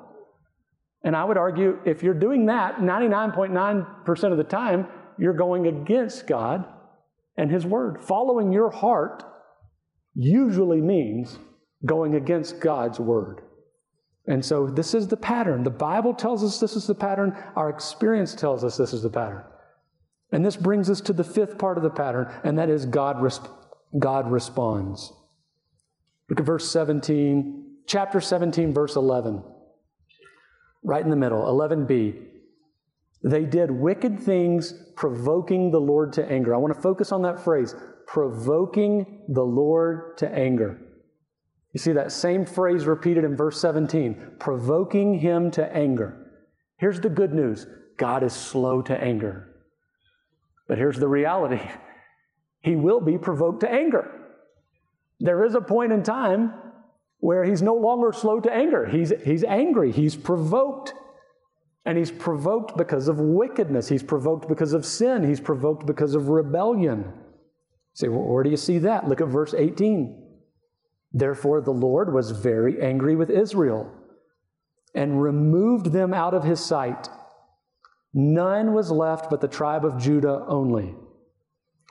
[1.03, 4.87] And I would argue if you're doing that 99.9% of the time,
[5.17, 6.63] you're going against God
[7.35, 8.01] and His Word.
[8.01, 9.25] Following your heart
[10.15, 11.37] usually means
[11.85, 13.41] going against God's word.
[14.27, 15.63] And so this is the pattern.
[15.63, 19.09] The Bible tells us this is the pattern, our experience tells us this is the
[19.09, 19.43] pattern.
[20.31, 23.21] And this brings us to the fifth part of the pattern, and that is God,
[23.21, 23.41] res-
[23.97, 25.11] God responds.
[26.29, 29.43] Look at verse 17, chapter 17, verse 11.
[30.83, 32.27] Right in the middle, 11b.
[33.23, 36.55] They did wicked things, provoking the Lord to anger.
[36.55, 37.75] I want to focus on that phrase
[38.07, 40.79] provoking the Lord to anger.
[41.73, 46.17] You see that same phrase repeated in verse 17 provoking him to anger.
[46.77, 49.47] Here's the good news God is slow to anger.
[50.67, 51.61] But here's the reality
[52.61, 54.09] He will be provoked to anger.
[55.19, 56.53] There is a point in time
[57.19, 58.85] where He's no longer slow to anger.
[58.85, 60.93] He's, he's angry, He's provoked.
[61.85, 66.29] And He's provoked because of wickedness, He's provoked because of sin, He's provoked because of
[66.29, 67.13] rebellion
[67.93, 69.07] say, well, where do you see that?
[69.07, 70.17] Look at verse 18.
[71.13, 73.91] Therefore, the Lord was very angry with Israel
[74.95, 77.09] and removed them out of his sight.
[78.13, 80.95] None was left but the tribe of Judah only.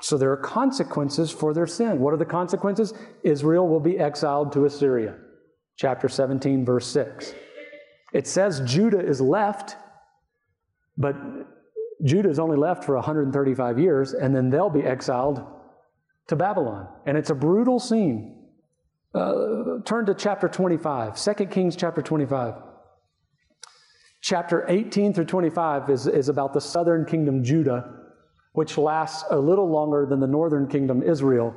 [0.02, 2.00] So there are consequences for their sin.
[2.00, 2.94] What are the consequences?
[3.22, 5.16] Israel will be exiled to Assyria.
[5.76, 7.34] Chapter 17, verse 6.
[8.12, 9.76] It says Judah is left,
[10.96, 11.14] but
[12.04, 15.44] Judah is only left for 135 years, and then they'll be exiled
[16.30, 16.88] to Babylon.
[17.06, 18.36] And it's a brutal scene.
[19.14, 22.54] Uh, turn to chapter 25, 2 Kings chapter 25.
[24.22, 27.96] Chapter 18 through 25 is, is about the southern kingdom, Judah,
[28.52, 31.54] which lasts a little longer than the northern kingdom, Israel,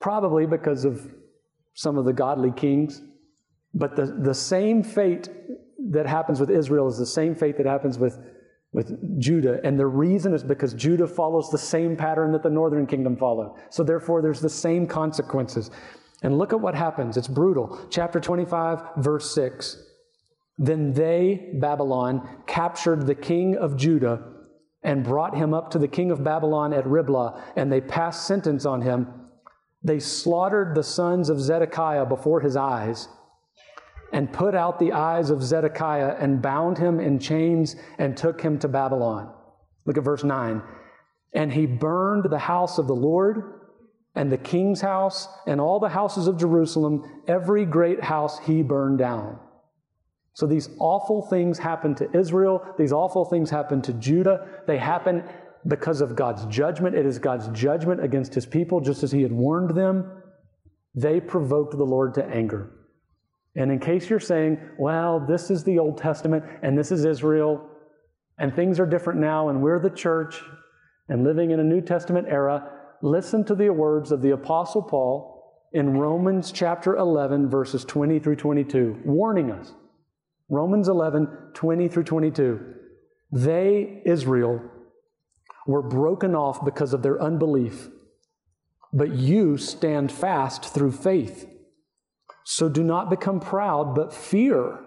[0.00, 1.14] probably because of
[1.74, 3.02] some of the godly kings.
[3.72, 5.28] But the, the same fate
[5.90, 8.18] that happens with Israel is the same fate that happens with
[8.76, 9.58] with Judah.
[9.64, 13.56] And the reason is because Judah follows the same pattern that the northern kingdom followed.
[13.70, 15.70] So therefore, there's the same consequences.
[16.22, 17.16] And look at what happens.
[17.16, 17.80] It's brutal.
[17.90, 19.82] Chapter 25, verse 6.
[20.58, 24.22] Then they, Babylon, captured the king of Judah
[24.82, 28.66] and brought him up to the king of Babylon at Riblah, and they passed sentence
[28.66, 29.08] on him.
[29.82, 33.08] They slaughtered the sons of Zedekiah before his eyes
[34.12, 38.58] and put out the eyes of Zedekiah and bound him in chains and took him
[38.60, 39.32] to Babylon.
[39.84, 40.62] Look at verse 9.
[41.32, 43.42] And he burned the house of the Lord
[44.14, 48.98] and the king's house and all the houses of Jerusalem, every great house he burned
[48.98, 49.38] down.
[50.32, 52.62] So these awful things happened to Israel.
[52.78, 54.46] These awful things happened to Judah.
[54.66, 55.24] They happen
[55.66, 56.94] because of God's judgment.
[56.94, 60.22] It is God's judgment against his people, just as he had warned them.
[60.94, 62.70] they provoked the Lord to anger.
[63.56, 67.68] And in case you're saying, well, this is the Old Testament and this is Israel,
[68.38, 70.42] and things are different now, and we're the church
[71.08, 72.70] and living in a New Testament era,
[73.02, 75.36] listen to the words of the Apostle Paul
[75.72, 79.72] in Romans chapter 11, verses 20 through 22, warning us.
[80.48, 82.74] Romans 11, 20 through 22.
[83.32, 84.62] They, Israel,
[85.66, 87.88] were broken off because of their unbelief,
[88.92, 91.48] but you stand fast through faith.
[92.48, 94.78] So do not become proud, but fear.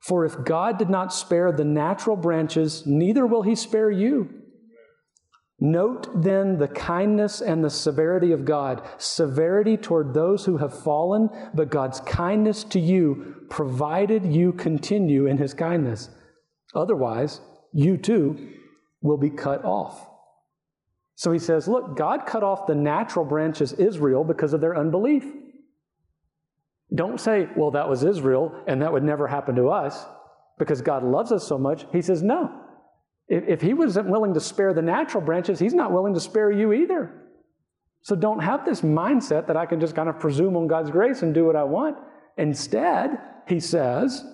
[0.00, 4.28] For if God did not spare the natural branches, neither will he spare you.
[5.58, 8.86] Note then the kindness and the severity of God.
[8.98, 15.38] Severity toward those who have fallen, but God's kindness to you, provided you continue in
[15.38, 16.10] his kindness.
[16.74, 17.40] Otherwise,
[17.72, 18.50] you too
[19.00, 20.06] will be cut off.
[21.14, 25.24] So he says, Look, God cut off the natural branches, Israel, because of their unbelief.
[26.94, 30.04] Don't say, Well, that was Israel, and that would never happen to us
[30.58, 31.86] because God loves us so much.
[31.92, 32.50] He says, No.
[33.28, 36.50] If, if he wasn't willing to spare the natural branches, he's not willing to spare
[36.50, 37.22] you either.
[38.02, 41.22] So don't have this mindset that I can just kind of presume on God's grace
[41.22, 41.96] and do what I want.
[42.36, 44.24] Instead, he says,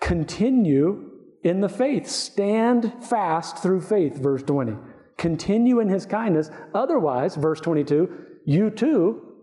[0.00, 1.10] continue
[1.42, 2.08] in the faith.
[2.08, 4.76] Stand fast through faith, verse 20.
[5.18, 6.50] Continue in his kindness.
[6.74, 8.08] Otherwise, verse 22,
[8.44, 9.34] you too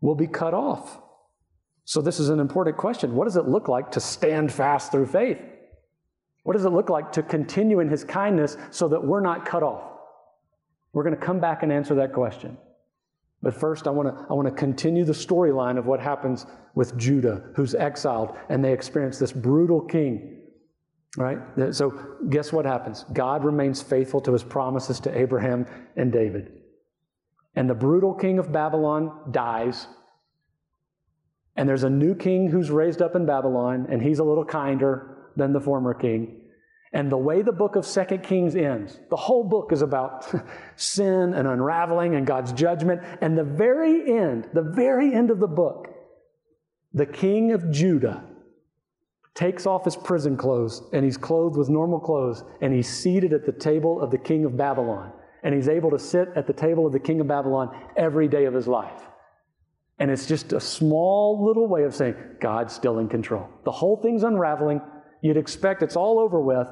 [0.00, 1.00] will be cut off.
[1.84, 3.14] So, this is an important question.
[3.14, 5.38] What does it look like to stand fast through faith?
[6.44, 9.62] What does it look like to continue in his kindness so that we're not cut
[9.62, 9.92] off?
[10.92, 12.56] We're going to come back and answer that question.
[13.42, 16.96] But first, I want to, I want to continue the storyline of what happens with
[16.96, 20.38] Judah, who's exiled, and they experience this brutal king.
[21.16, 21.38] Right?
[21.72, 23.04] So, guess what happens?
[23.12, 25.66] God remains faithful to his promises to Abraham
[25.96, 26.52] and David.
[27.54, 29.88] And the brutal king of Babylon dies.
[31.56, 35.12] And there's a new king who's raised up in Babylon, and he's a little kinder,
[35.36, 36.40] than the former king.
[36.92, 40.30] And the way the book of Second Kings ends, the whole book is about
[40.76, 43.00] sin and unraveling and God's judgment.
[43.22, 45.88] And the very end, the very end of the book,
[46.92, 48.24] the king of Judah
[49.34, 53.46] takes off his prison clothes and he's clothed with normal clothes and he's seated at
[53.46, 55.12] the table of the king of Babylon.
[55.42, 58.44] And he's able to sit at the table of the king of Babylon every day
[58.44, 59.08] of his life.
[59.98, 63.48] And it's just a small little way of saying, God's still in control.
[63.64, 64.80] The whole thing's unraveling.
[65.22, 66.66] You'd expect it's all over with,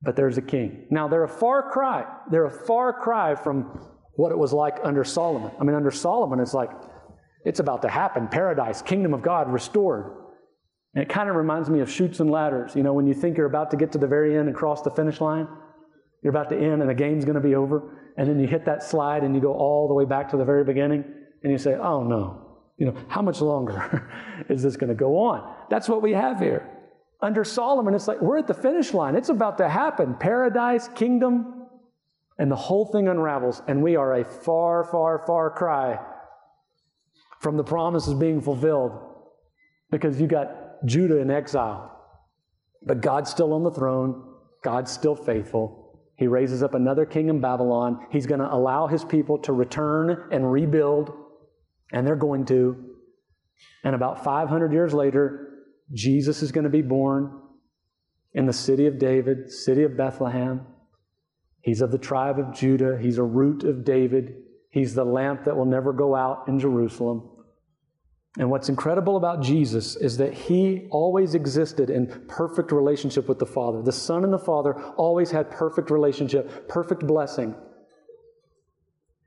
[0.00, 0.86] but there's a king.
[0.90, 2.06] Now, they're a far cry.
[2.30, 5.50] They're a far cry from what it was like under Solomon.
[5.60, 6.70] I mean, under Solomon, it's like,
[7.44, 8.28] it's about to happen.
[8.28, 10.16] Paradise, kingdom of God restored.
[10.94, 12.74] And it kind of reminds me of Chutes and Ladders.
[12.74, 14.82] You know, when you think you're about to get to the very end and cross
[14.82, 15.46] the finish line,
[16.22, 18.12] you're about to end and the game's going to be over.
[18.16, 20.44] And then you hit that slide and you go all the way back to the
[20.44, 21.04] very beginning
[21.42, 24.10] and you say, oh no, you know, how much longer
[24.48, 25.54] is this going to go on?
[25.68, 26.68] That's what we have here.
[27.22, 29.14] Under Solomon, it's like we're at the finish line.
[29.14, 30.14] It's about to happen.
[30.14, 31.66] Paradise, kingdom,
[32.38, 33.60] and the whole thing unravels.
[33.68, 35.98] And we are a far, far, far cry
[37.40, 38.92] from the promises being fulfilled
[39.90, 41.98] because you got Judah in exile.
[42.82, 44.24] But God's still on the throne,
[44.62, 45.98] God's still faithful.
[46.16, 48.06] He raises up another king in Babylon.
[48.10, 51.12] He's going to allow his people to return and rebuild,
[51.92, 52.76] and they're going to.
[53.84, 57.40] And about 500 years later, Jesus is going to be born
[58.32, 60.66] in the city of David, city of Bethlehem.
[61.62, 62.98] He's of the tribe of Judah.
[63.00, 64.34] He's a root of David.
[64.70, 67.28] He's the lamp that will never go out in Jerusalem.
[68.38, 73.46] And what's incredible about Jesus is that he always existed in perfect relationship with the
[73.46, 73.82] Father.
[73.82, 77.56] The Son and the Father always had perfect relationship, perfect blessing.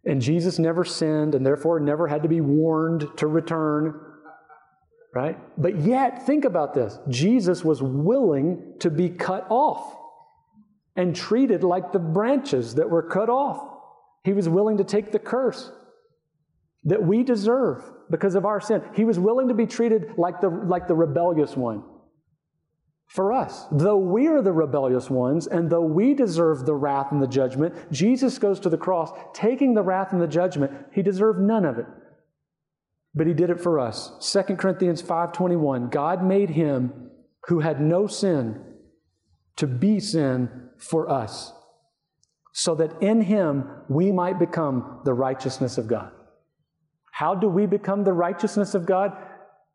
[0.06, 4.00] And Jesus never sinned and therefore never had to be warned to return
[5.14, 5.38] right?
[5.62, 9.96] But yet, think about this Jesus was willing to be cut off
[10.96, 13.70] and treated like the branches that were cut off.
[14.24, 15.72] He was willing to take the curse
[16.86, 18.82] that we deserve because of our sin.
[18.94, 21.84] He was willing to be treated like the, like the rebellious one
[23.14, 23.66] for us.
[23.72, 27.74] Though we are the rebellious ones, and though we deserve the wrath and the judgment,
[27.92, 30.72] Jesus goes to the cross, taking the wrath and the judgment.
[30.92, 31.86] He deserved none of it
[33.16, 34.12] but he did it for us.
[34.20, 37.12] 2 Corinthians 5:21 God made him
[37.48, 38.64] who had no sin
[39.58, 41.54] to be sin for us
[42.54, 46.12] so that in him we might become the righteousness of God.
[47.12, 49.16] How do we become the righteousness of God?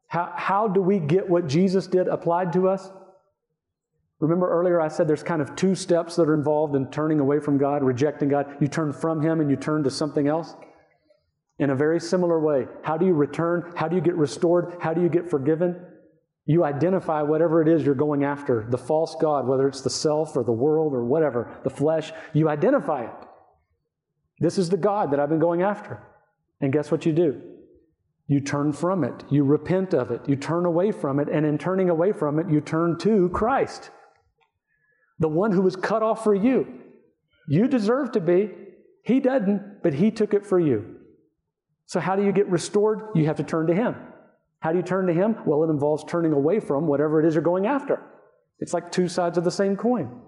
[0.08, 2.90] How, how do we get what Jesus did applied to us?
[4.20, 7.38] Remember earlier I said there's kind of two steps that are involved in turning away
[7.38, 8.46] from God, rejecting God.
[8.60, 10.54] You turn from Him and you turn to something else.
[11.58, 12.66] in a very similar way.
[12.82, 13.72] How do you return?
[13.74, 14.76] How do you get restored?
[14.80, 15.84] How do you get forgiven?
[16.46, 20.36] You identify whatever it is you're going after the false God, whether it's the self
[20.36, 22.12] or the world or whatever, the flesh.
[22.32, 23.14] You identify it.
[24.40, 26.02] This is the God that I've been going after.
[26.60, 27.42] And guess what you do?
[28.28, 29.24] You turn from it.
[29.30, 30.28] You repent of it.
[30.28, 31.28] You turn away from it.
[31.28, 33.90] And in turning away from it, you turn to Christ,
[35.18, 36.66] the one who was cut off for you.
[37.48, 38.50] You deserve to be.
[39.02, 40.96] He doesn't, but He took it for you.
[41.86, 43.00] So, how do you get restored?
[43.14, 43.96] You have to turn to Him.
[44.60, 45.36] How do you turn to Him?
[45.46, 48.02] Well, it involves turning away from whatever it is you're going after.
[48.60, 50.20] It's like two sides of the same coin.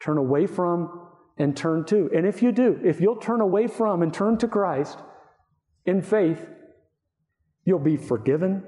[0.00, 2.10] Turn away from and turn to.
[2.14, 4.98] And if you do, if you'll turn away from and turn to Christ
[5.86, 6.46] in faith,
[7.64, 8.62] you'll be forgiven.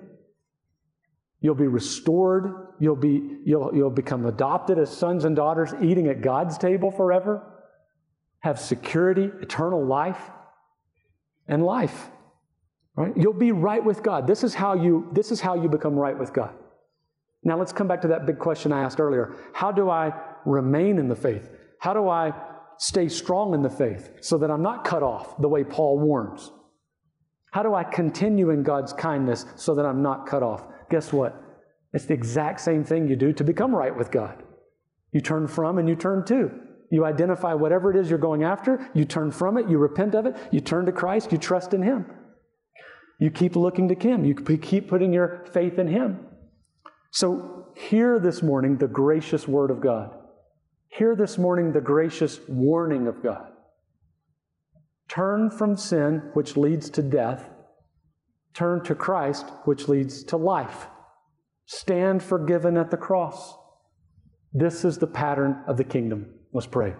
[1.42, 2.68] You'll be restored.
[2.78, 7.42] You'll, be, you'll, you'll become adopted as sons and daughters, eating at God's table forever.
[8.40, 10.30] Have security, eternal life,
[11.48, 12.10] and life.
[12.94, 13.12] Right?
[13.16, 14.26] You'll be right with God.
[14.26, 16.54] This is how you, this is how you become right with God.
[17.42, 19.34] Now let's come back to that big question I asked earlier.
[19.52, 20.12] How do I
[20.44, 21.50] remain in the faith?
[21.80, 22.32] How do I
[22.78, 26.52] stay strong in the faith so that I'm not cut off the way Paul warns?
[27.52, 30.64] How do I continue in God's kindness so that I'm not cut off?
[30.90, 31.40] Guess what?
[31.92, 34.42] It's the exact same thing you do to become right with God.
[35.12, 36.50] You turn from and you turn to.
[36.90, 40.26] You identify whatever it is you're going after, you turn from it, you repent of
[40.26, 42.06] it, you turn to Christ, you trust in Him.
[43.18, 44.24] You keep looking to Him.
[44.24, 46.26] You keep putting your faith in Him.
[47.12, 50.10] So, hear this morning the gracious word of God.
[50.88, 53.51] Hear this morning the gracious warning of God.
[55.14, 57.50] Turn from sin, which leads to death.
[58.54, 60.86] Turn to Christ, which leads to life.
[61.66, 63.54] Stand forgiven at the cross.
[64.54, 66.32] This is the pattern of the kingdom.
[66.54, 66.94] Let's pray.